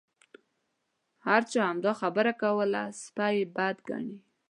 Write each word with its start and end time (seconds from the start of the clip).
هر 1.27 1.41
چا 1.51 1.59
همدا 1.69 1.91
خبره 2.01 2.31
کوله 2.41 2.81
سپي 3.01 3.33
یې 3.37 3.45
بد 3.55 3.77
ګڼل. 3.87 4.09